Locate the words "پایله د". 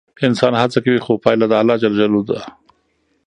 1.23-1.53